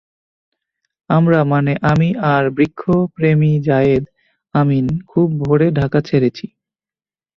আমরা 1.09 1.39
মানে 1.43 1.73
আমি 1.91 2.09
আর 2.31 2.43
বৃক্ষপ্রেমী 2.49 3.53
যায়েদ 3.59 4.03
আমীন 4.55 4.85
খুব 5.07 5.27
ভোরে 5.41 5.67
ঢাকা 5.71 5.99
ছেড়েছি। 6.01 6.45